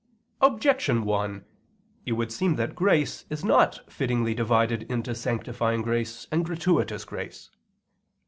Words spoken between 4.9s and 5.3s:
into